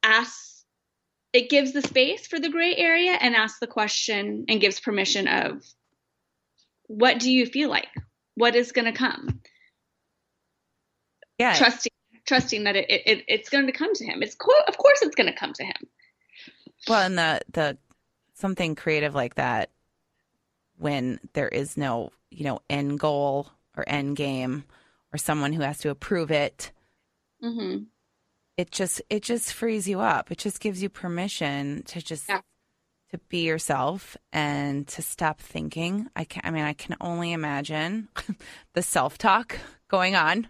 [0.02, 0.64] Asks
[1.32, 5.26] it gives the space for the gray area and asks the question and gives permission
[5.26, 5.64] of
[6.86, 7.88] what do you feel like?
[8.36, 9.40] What is going to come?
[11.38, 11.54] Yeah.
[11.54, 11.92] Trusting,
[12.26, 14.22] trusting that it, it it's going to come to him.
[14.22, 15.76] It's co- of course it's going to come to him.
[16.88, 17.78] Well, and the the
[18.34, 19.70] something creative like that
[20.76, 24.64] when there is no, you know, end goal or end game
[25.12, 26.72] or someone who has to approve it,
[27.42, 27.78] hmm
[28.56, 30.30] it just it just frees you up.
[30.30, 32.40] It just gives you permission to just Yeah.
[33.10, 36.08] to be yourself and to stop thinking.
[36.14, 38.08] I can I mean, I can only imagine
[38.74, 40.48] the self-talk going on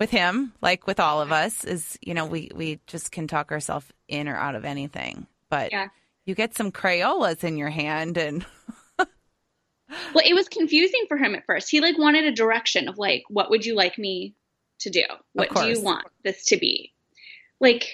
[0.00, 3.52] with him, like with all of us, is you know, we we just can talk
[3.52, 5.26] ourselves in or out of anything.
[5.48, 5.88] But Yeah.
[6.24, 8.44] you get some Crayolas in your hand and
[10.14, 11.70] Well, it was confusing for him at first.
[11.70, 14.34] He like wanted a direction of like, what would you like me
[14.80, 15.04] to do?
[15.34, 16.92] What do you want this to be?
[17.60, 17.86] Like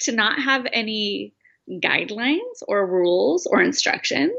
[0.00, 1.34] to not have any
[1.68, 4.32] guidelines or rules or instructions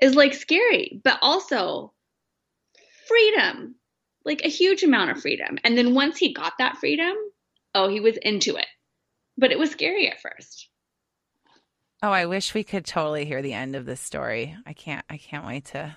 [0.00, 1.92] is like scary, but also
[3.08, 3.74] freedom,
[4.24, 5.58] like a huge amount of freedom.
[5.64, 7.14] And then once he got that freedom,
[7.74, 8.66] oh, he was into it.
[9.36, 10.68] But it was scary at first.
[12.02, 14.56] Oh, I wish we could totally hear the end of this story.
[14.66, 15.96] I can't I can't wait to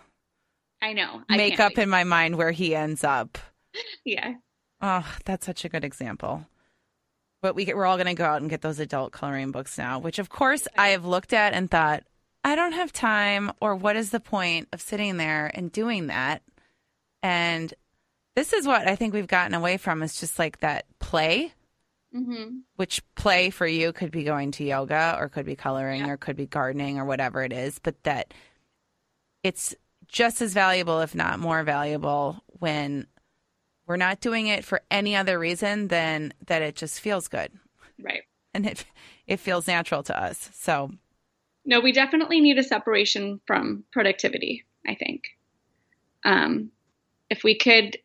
[0.82, 1.22] I know.
[1.30, 1.84] I make up wait.
[1.84, 3.38] in my mind where he ends up.
[4.04, 4.36] Yeah.
[4.82, 6.48] Oh, that's such a good example.
[7.44, 9.78] But we get, we're all going to go out and get those adult coloring books
[9.78, 12.04] now, which of course I have looked at and thought,
[12.44, 16.42] I don't have time, or what is the point of sitting there and doing that?
[17.22, 17.72] And
[18.38, 21.54] this is what I think we've gotten away from is just like that play,
[22.16, 22.60] Mm-hmm.
[22.78, 26.12] which play for you could be going to yoga or could be coloring Yeah.
[26.12, 28.34] or could be gardening or whatever it is, but that
[29.44, 29.76] it's
[30.08, 33.08] just as valuable, if not more valuable, when
[33.88, 37.52] we're not doing it for any other reason than that it just feels good
[38.00, 38.24] Right.
[38.54, 38.86] and it
[39.28, 40.50] it feels natural to us.
[40.54, 40.92] So
[41.66, 45.24] No, we definitely need a separation from productivity, I think.
[46.24, 46.72] Um,
[47.30, 47.98] if we could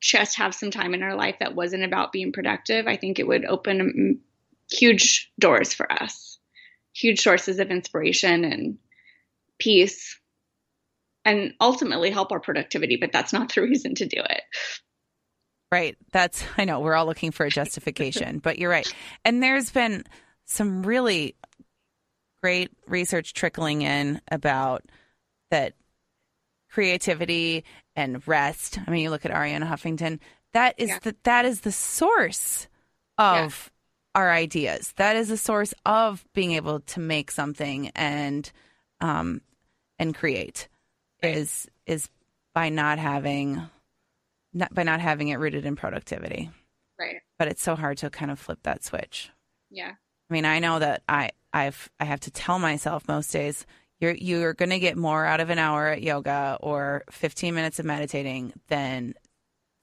[0.00, 3.26] just have some time in our life that wasn't about being productive, I think it
[3.26, 6.38] would open mm, huge doors for us,
[6.92, 8.78] huge sources of inspiration and
[9.58, 10.18] peace,
[11.24, 12.96] and ultimately help our productivity.
[12.96, 14.42] But that's not the reason to do it.
[15.70, 15.96] Right.
[16.12, 18.92] That's, I know we're all looking for a justification, but you're right.
[19.24, 20.04] And there's been
[20.44, 21.36] some really
[22.42, 24.82] great research trickling in about
[25.52, 25.74] that
[26.70, 27.64] creativity
[27.96, 28.78] and rest.
[28.86, 30.18] I mean, you look at Arianna Huffington,
[30.52, 30.98] that is Yeah.
[31.02, 32.68] the, that is the source
[33.18, 33.70] of
[34.14, 34.92] our ideas.
[34.96, 38.50] That is the source of being able to make something and,
[39.00, 39.40] um,
[39.98, 40.68] and create
[41.22, 41.36] Right.
[41.36, 42.08] is, is
[42.54, 43.62] by not having,
[44.52, 46.50] not, by not having it rooted in productivity.
[46.98, 47.20] Right.
[47.38, 49.30] But it's so hard to kind of flip that switch.
[49.70, 49.92] Yeah.
[49.92, 53.66] I mean, I know that I I've I have to tell myself most days
[54.00, 57.78] you're you're going to get more out of an hour at yoga or 15 minutes
[57.78, 59.14] of meditating than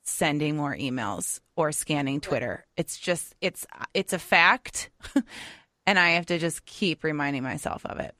[0.04, 2.66] sending more emails or scanning Twitter.
[2.76, 4.90] It's just it's it's a fact
[5.86, 8.16] and I have to just keep reminding myself of it.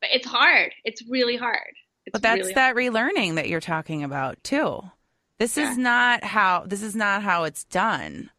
[0.00, 0.72] But it's hard.
[0.84, 1.72] It's really hard.
[2.06, 4.82] It's But that's really that relearning that you're talking about too.
[5.38, 5.70] This Yeah.
[5.70, 8.30] is not how this is not how it's done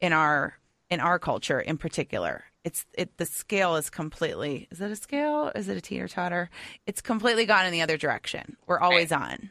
[0.00, 0.58] in our
[0.90, 2.44] in our culture in particular.
[2.64, 5.52] It's it the scale is completely is it a scale?
[5.54, 6.48] Is it a teeter totter?
[6.86, 8.56] It's completely gone in the other direction.
[8.66, 9.50] We're always on,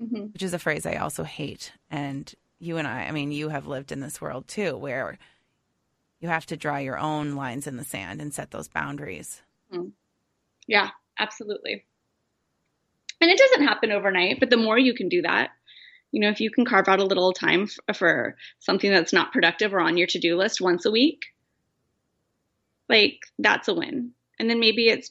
[0.00, 0.32] Mhm.
[0.32, 1.72] which is a phrase I also hate.
[1.90, 5.18] And you and I, I mean, you have lived in this world too, where
[6.20, 9.42] you have to draw your own lines in the sand and set those boundaries.
[10.66, 11.84] Yeah, absolutely.
[13.20, 15.50] And it doesn't happen overnight, but the more you can do that,
[16.12, 19.74] you know, if you can carve out a little time for something that's not productive
[19.74, 21.33] or on your to do list once a week,
[22.88, 24.12] like that's a win.
[24.38, 25.10] And then maybe it's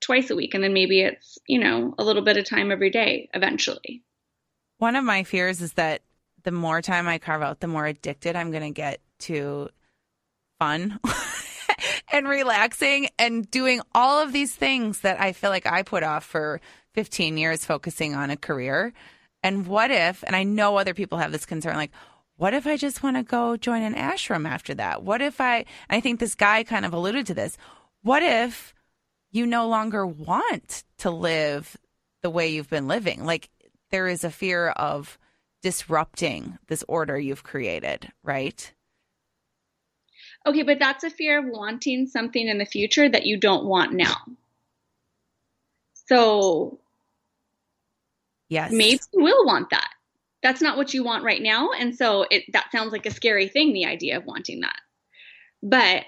[0.00, 2.90] twice a week, and then maybe it's, you know, a little bit of time every
[2.90, 4.02] day eventually.
[4.78, 6.02] One of my fears is that
[6.44, 9.70] the more time I carve out, the more addicted I'm going to get to
[10.58, 11.00] fun
[12.12, 16.24] and relaxing and doing all of these things that I feel like I put off
[16.24, 16.60] for
[16.94, 18.92] 15 years focusing on a career.
[19.42, 21.92] And what if, and I know other people have this concern, like,
[22.36, 25.02] what if I just want to go join an ashram after that?
[25.02, 27.56] What if I, I think this guy kind of alluded to this.
[28.02, 28.74] What if
[29.30, 31.76] you no longer want to live
[32.22, 33.24] the way you've been living?
[33.24, 33.48] Like,
[33.90, 35.18] there is a fear of
[35.62, 38.72] disrupting this order you've created, right?
[40.46, 43.92] Okay, but that's a fear of wanting something in the future that you don't want
[43.92, 44.16] now.
[46.08, 46.78] So
[48.48, 48.70] Yes.
[48.70, 49.90] maybe you will want that.
[50.46, 53.48] That's not what you want right now, and so it that sounds like a scary
[53.48, 53.72] thing.
[53.72, 54.80] The idea of wanting that,
[55.60, 56.04] but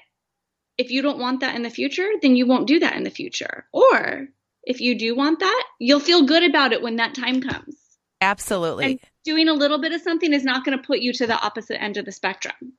[0.76, 3.10] if you don't want that in the future, then you won't do that in the
[3.10, 3.66] future.
[3.72, 4.28] Or
[4.62, 7.74] if you do want that, you'll feel good about it when that time comes.
[8.20, 8.84] Absolutely.
[8.84, 11.40] And doing a little bit of something is not going to put you to the
[11.40, 12.74] opposite end of the spectrum.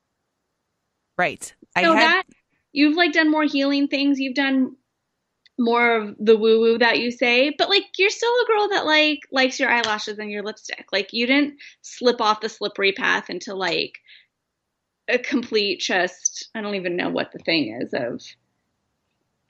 [1.18, 1.44] right.
[1.76, 2.22] So I had that
[2.72, 4.76] you've like done more healing things, you've done
[5.60, 8.86] more of the woo woo that you say, but like you're still a girl that
[8.86, 10.86] like likes your eyelashes and your lipstick.
[10.90, 13.98] Like you didn't slip off the slippery path into like
[15.08, 18.22] a complete just I don't even know what the thing is of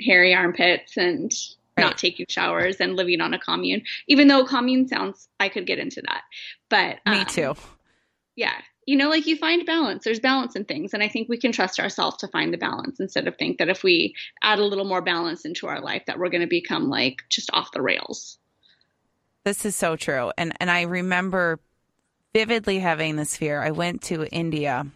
[0.01, 1.33] hairy armpits and
[1.79, 1.85] Right.
[1.85, 3.83] not taking showers and living on a commune.
[4.09, 6.23] Even though commune sounds I could get into that.
[6.69, 7.55] But me um, too.
[8.35, 11.39] yeah you know like you find balance there's balance in things and i think we
[11.39, 14.65] can trust ourselves to find the balance instead of think that if we add a
[14.65, 17.83] little more balance into our life that we're going to become like just off the
[17.83, 18.39] rails
[19.45, 20.33] This is so true.
[20.37, 21.61] And and I remember
[22.35, 23.61] vividly having this fear.
[23.63, 24.87] I went to India.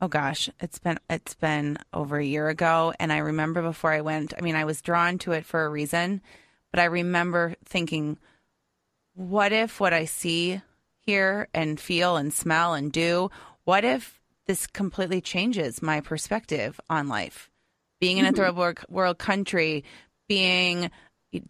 [0.00, 4.02] Oh gosh, it's been it's been over a year ago and I remember before I
[4.02, 6.20] went, I mean I was drawn to it for a reason,
[6.70, 8.18] but I remember thinking
[9.14, 10.60] what if what I see
[11.06, 13.30] here and feel and smell and do,
[13.64, 17.50] what if this completely changes my perspective on life?
[18.00, 18.36] Being in a mm-hmm.
[18.36, 19.84] third world, world country,
[20.28, 20.90] being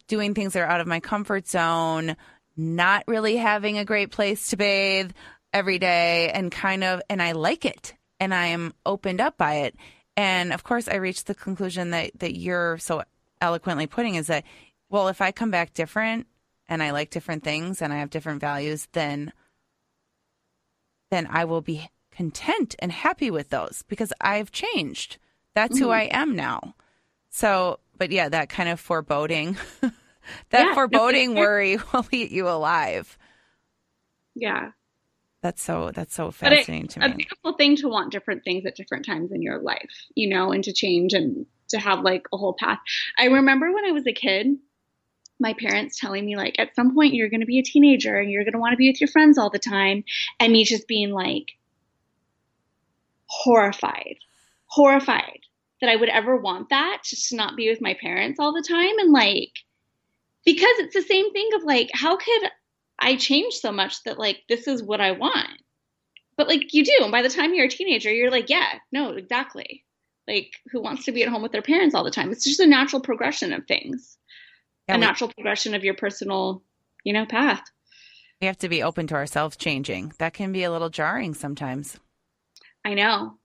[0.07, 2.15] doing things that are out of my comfort zone,
[2.57, 5.11] not really having a great place to bathe
[5.53, 9.55] every day and kind of and I like it and I am opened up by
[9.55, 9.75] it.
[10.17, 13.03] And of course I reached the conclusion that that you're so
[13.41, 14.43] eloquently putting is that,
[14.89, 16.27] well, if I come back different
[16.67, 19.31] and I like different things and I have different values, then
[21.11, 25.17] then I will be content and happy with those because I've changed.
[25.53, 25.85] That's mm-hmm.
[25.85, 26.75] who I am now.
[27.29, 29.93] So, but yeah, that kind of foreboding, that
[30.51, 33.17] yeah, foreboding no, worry will eat you alive.
[34.35, 34.71] Yeah.
[35.41, 37.05] That's so that's so fascinating it, to me.
[37.05, 40.51] A beautiful thing to want different things at different times in your life, you know,
[40.51, 42.79] and to change and to have like a whole path.
[43.17, 44.47] I remember when I was a kid,
[45.39, 48.31] my parents telling me like at some point you're going to be a teenager and
[48.31, 50.03] you're going to want to be with your friends all the time
[50.39, 51.51] and me just being like
[53.27, 54.17] horrified
[54.67, 55.39] horrified
[55.81, 58.65] that I would ever want that just to not be with my parents all the
[58.67, 59.51] time and like
[60.45, 62.49] because it's the same thing of like how could
[62.99, 65.61] I change so much that like this is what I want?
[66.37, 69.11] But like you do and by the time you're a teenager you're like yeah no
[69.11, 69.83] exactly.
[70.27, 72.31] Like who wants to be at home with their parents all the time?
[72.31, 74.17] It's just a natural progression of things
[74.87, 76.63] a we, natural progression of your personal,
[77.03, 77.63] you know, path.
[78.41, 80.13] We have to be open to ourselves changing.
[80.19, 81.97] That can be a little jarring sometimes.
[82.83, 83.37] I know.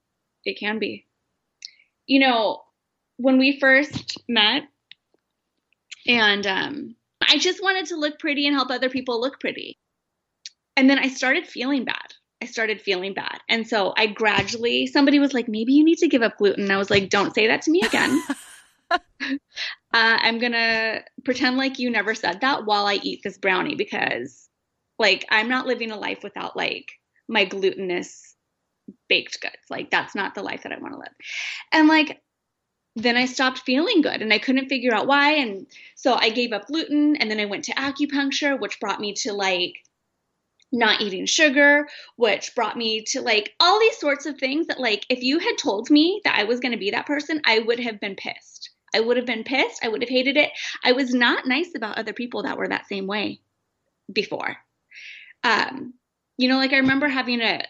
[0.44, 1.06] It can be.
[2.06, 2.62] You know,
[3.16, 4.62] when we first met
[6.06, 9.78] and um I just wanted to look pretty and help other people look pretty.
[10.76, 12.14] And then I started feeling bad.
[12.42, 13.40] I started feeling bad.
[13.48, 16.70] And so I gradually, somebody was like, maybe you need to give up gluten.
[16.70, 18.22] I was like, don't say that to me again.
[18.90, 19.36] uh,
[19.92, 24.48] I'm gonna pretend like you never said that while I eat this brownie because,
[24.98, 26.86] like, I'm not living a life without like
[27.28, 28.36] my glutinous
[29.08, 29.56] baked goods.
[29.70, 31.14] Like, that's not the life that I want to live.
[31.72, 32.20] And like,
[32.96, 35.32] then I stopped feeling good and I couldn't figure out why.
[35.34, 35.66] And
[35.96, 39.32] so I gave up gluten and then I went to acupuncture, which brought me to
[39.32, 39.74] like
[40.72, 45.04] not eating sugar, which brought me to like all these sorts of things that, like,
[45.08, 47.80] if you had told me that I was going to be that person, I would
[47.80, 48.69] have been pissed.
[48.94, 49.84] I would have been pissed.
[49.84, 50.50] I would have hated it.
[50.84, 53.40] I was not nice about other people that were that same way
[54.12, 54.56] before.
[55.44, 55.94] Um,
[56.36, 57.62] you know, like I remember having a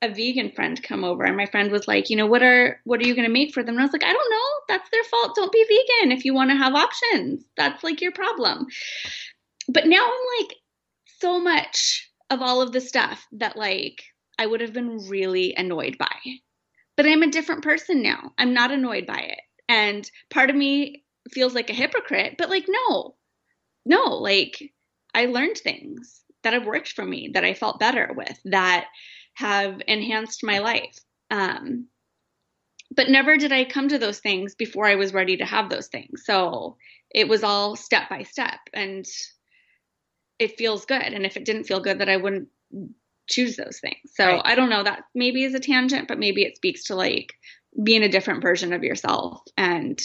[0.00, 3.00] a vegan friend come over and my friend was like, you know, what are what
[3.00, 3.74] are you going to make for them?
[3.74, 4.48] And I was like, I don't know.
[4.68, 5.34] That's their fault.
[5.34, 7.44] Don't be vegan if you want to have options.
[7.56, 8.66] That's like your problem.
[9.68, 10.54] But now I'm like
[11.18, 14.02] so much of all of the stuff that like
[14.38, 16.16] I would have been really annoyed by.
[16.96, 18.32] But I'm a different person now.
[18.38, 19.40] I'm not annoyed by it.
[19.68, 23.14] And part of me feels like a hypocrite, but like, no,
[23.84, 24.72] no, like
[25.14, 28.86] I learned things that have worked for me that I felt better with that
[29.34, 30.98] have enhanced my life.
[31.30, 31.88] Um,
[32.94, 35.88] but never did I come to those things before I was ready to have those
[35.88, 36.24] things.
[36.24, 36.76] So
[37.14, 39.06] it was all step by step and
[40.38, 41.02] it feels good.
[41.02, 42.48] And if it didn't feel good, that I wouldn't
[43.28, 44.12] choose those things.
[44.14, 44.42] So right.
[44.44, 47.34] I don't know that maybe is a tangent, but maybe it speaks to like
[47.82, 50.00] being a different version of yourself and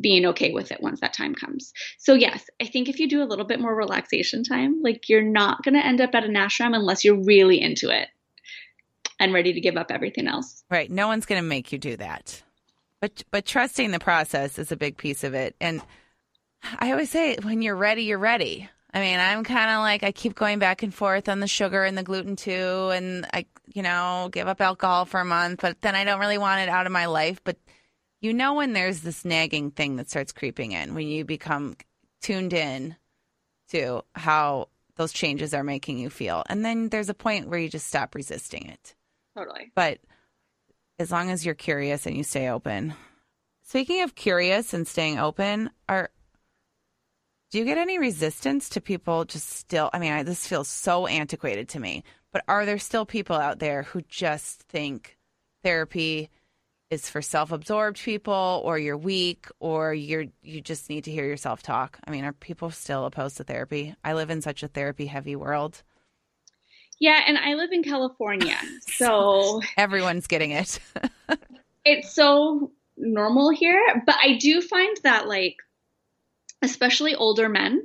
[0.00, 1.72] being okay with it once that time comes.
[1.98, 5.22] So yes, I think if you do a little bit more relaxation time, like you're
[5.22, 8.08] not going to end up at an ashram unless you're really into it
[9.18, 10.62] and ready to give up everything else.
[10.70, 10.90] Right.
[10.90, 12.42] No one's going to make you do that.
[13.00, 15.54] But but trusting the process is a big piece of it.
[15.60, 15.82] And
[16.78, 18.68] I always say when you're ready, you're ready.
[18.92, 21.84] I mean, I'm kind of like I keep going back and forth on the sugar
[21.84, 25.80] and the gluten too, and I, you know, give up alcohol for a month, but
[25.82, 27.40] then I don't really want it out of my life.
[27.44, 27.58] But
[28.20, 31.76] you know, when there's this nagging thing that starts creeping in, when you become
[32.22, 32.96] tuned in
[33.70, 37.68] to how those changes are making you feel, and then there's a point where you
[37.68, 38.94] just stop resisting it.
[39.36, 39.70] Totally.
[39.74, 39.98] But
[40.98, 42.94] as long as you're curious and you stay open.
[43.62, 46.10] Speaking of curious and staying open, are
[47.50, 49.90] do you get any resistance to people just still?
[49.92, 53.58] I mean, I, this feels so antiquated to me, but are there still people out
[53.58, 55.16] there who just think
[55.62, 56.28] therapy
[56.90, 61.62] is for self-absorbed people or you're weak or you're you just need to hear yourself
[61.62, 61.98] talk?
[62.06, 63.94] I mean, are people still opposed to therapy?
[64.04, 65.82] I live in such a therapy heavy world.
[67.00, 68.56] Yeah, and I live in California.
[68.96, 70.80] So everyone's getting it.
[71.84, 75.56] it's so normal here, but I do find that like
[76.62, 77.82] especially older men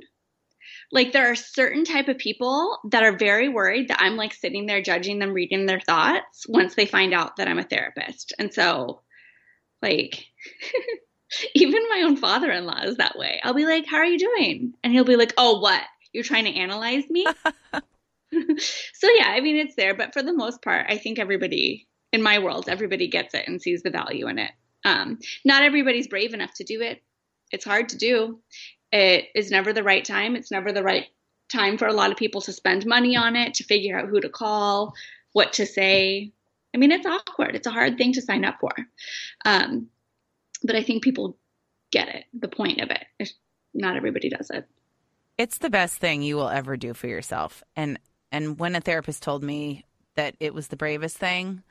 [0.92, 4.66] like there are certain type of people that are very worried that i'm like sitting
[4.66, 8.32] there judging them reading their thoughts once they find out that i'm a therapist.
[8.38, 9.00] And so
[9.82, 10.24] like
[11.54, 13.40] even my own father-in-law is that way.
[13.42, 14.74] I'll be like how are you doing?
[14.82, 15.82] And he'll be like oh what?
[16.12, 17.26] You're trying to analyze me?
[18.94, 19.94] So yeah i mean it's there.
[19.94, 23.62] But for the most part i think everybody in my world everybody gets it and
[23.62, 24.50] sees the value in it.
[24.84, 27.00] Um, not everybody's brave enough to do it
[27.54, 28.40] it's hard to do.
[28.92, 30.36] It is never the right time.
[30.36, 31.06] It's never the right
[31.48, 34.20] time for a lot of people to spend money on it, to figure out who
[34.20, 34.94] to call,
[35.32, 36.32] what to say.
[36.74, 37.54] I mean, it's awkward.
[37.54, 38.72] It's a hard thing to sign up for.
[39.44, 39.88] Um,
[40.62, 41.36] but I think people
[41.92, 43.32] get it, the point of it.
[43.72, 44.66] Not everybody does it.
[45.38, 47.62] It's the best thing you will ever do for yourself.
[47.76, 47.98] And
[48.32, 49.84] and when a therapist told me
[50.16, 51.62] that it was the bravest thing,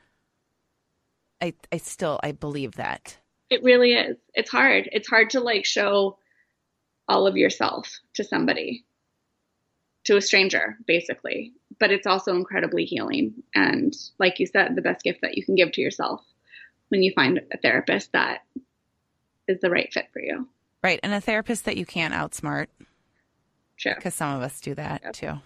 [1.40, 3.18] I I still I believe that.
[3.54, 4.16] It really is.
[4.34, 4.88] It's hard.
[4.90, 6.18] It's hard to like show
[7.06, 8.84] all of yourself to somebody,
[10.04, 11.52] to a stranger, basically.
[11.78, 13.44] But it's also incredibly healing.
[13.54, 16.20] And like you said, the best gift that you can give to yourself
[16.88, 18.40] when you find a therapist that
[19.46, 20.48] is the right fit for you.
[20.82, 20.98] Right.
[21.04, 22.66] And a therapist that you can't outsmart.
[23.76, 23.94] Sure.
[23.94, 25.12] Because some of us do that Yep.
[25.12, 25.38] too.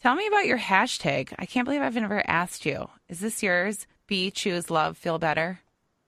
[0.00, 1.34] Tell me about your hashtag.
[1.38, 2.88] I can't believe I've never asked you.
[3.08, 3.86] Is this yours?
[4.06, 5.60] Be, choose, love, feel better?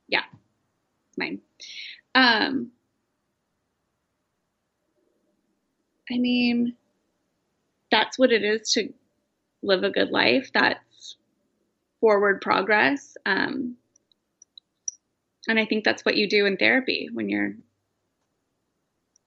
[0.09, 0.25] yeah.
[1.17, 1.41] Mine.
[2.15, 2.71] Um
[6.11, 6.77] I mean
[7.91, 8.93] that's what it is to
[9.63, 10.51] live a good life.
[10.55, 11.17] That's
[12.01, 13.17] forward progress.
[13.27, 13.77] Um
[15.49, 17.55] and I think that's what you do in therapy when you're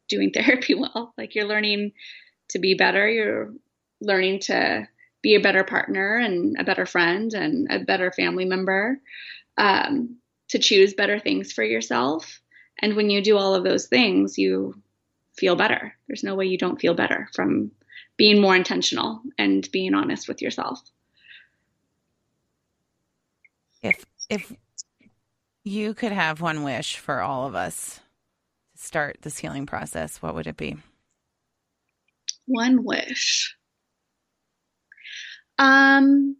[0.07, 1.13] doing therapy well.
[1.17, 1.93] Like you're learning
[2.49, 3.53] to be better, you're
[4.01, 4.87] learning to
[5.21, 8.99] be a better partner and a better friend and a better family member,
[9.57, 10.17] um,
[10.49, 12.41] to choose better things for yourself.
[12.81, 14.81] And when you do all of those things, you
[15.37, 15.93] feel better.
[16.07, 17.71] There's no way you don't feel better from
[18.17, 20.79] being more intentional and being honest with yourself.
[23.81, 24.53] If if
[25.63, 27.99] you could have one wish for all of us
[28.75, 30.77] to start this healing process, what would it be?
[32.45, 33.55] One wish.
[35.61, 36.37] Um,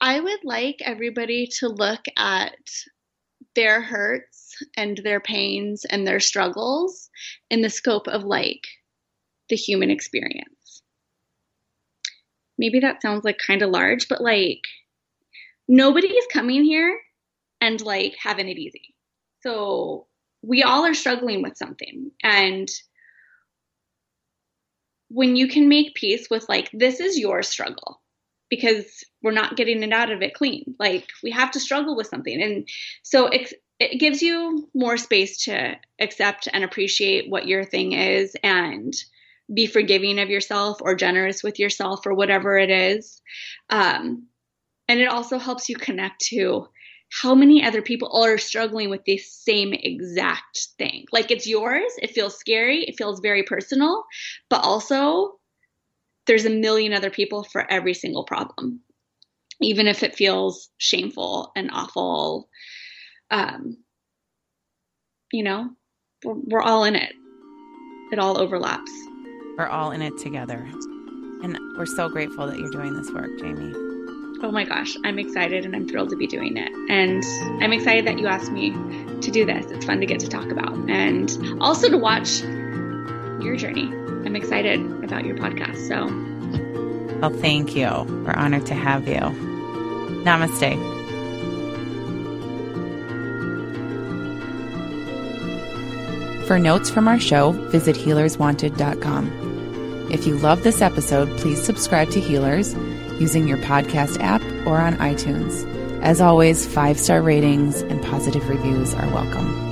[0.00, 2.58] I would like everybody to look at
[3.54, 7.08] their hurts and their pains and their struggles
[7.50, 8.66] in the scope of like
[9.48, 10.82] the human experience.
[12.58, 14.62] Maybe that sounds like kind of large, but like
[15.68, 16.98] nobody is coming here
[17.60, 18.92] and like having it easy.
[19.42, 20.08] So
[20.42, 22.10] we all are struggling with something.
[22.24, 22.68] And
[25.08, 28.00] when you can make peace with like this is your struggle
[28.50, 30.74] because we're not getting it out of it clean.
[30.78, 32.40] Like we have to struggle with something.
[32.40, 32.68] And
[33.02, 38.34] so it, it gives you more space to accept and appreciate what your thing is
[38.42, 38.94] and
[39.52, 43.20] be forgiving of yourself or generous with yourself or whatever it is.
[43.70, 44.26] Um,
[44.88, 46.68] and it also helps you connect to
[47.10, 51.06] how many other people are struggling with the same exact thing.
[51.12, 54.04] Like it's yours, it feels scary, it feels very personal,
[54.50, 55.38] but also
[56.26, 58.80] there's a million other people for every single problem.
[59.60, 62.48] Even if it feels shameful and awful,
[63.30, 63.78] um,
[65.32, 65.70] you know,
[66.24, 67.12] we're, we're all in it.
[68.12, 68.90] It all overlaps.
[69.56, 70.68] We're all in it together.
[71.42, 73.87] And we're so grateful that you're doing this work, Jaimi.
[74.40, 76.70] Oh my gosh, I'm excited and I'm thrilled to be doing it.
[76.88, 77.22] And
[77.62, 78.70] I'm excited that you asked me
[79.20, 79.70] to do this.
[79.70, 82.40] It's fun to get to talk about and also to watch
[83.42, 83.88] your journey.
[84.24, 85.88] I'm excited about your podcast.
[85.88, 86.06] So,
[87.20, 87.88] Well, thank you.
[88.24, 89.20] We're honored to have you.
[90.24, 90.76] Namaste.
[96.46, 100.08] For notes from our show, visit healerswanted.com.
[100.10, 102.74] If you love this episode, please subscribe to Healers
[103.20, 105.66] using your podcast app or on iTunes.
[106.02, 109.67] As always, five star ratings and positive reviews are welcome.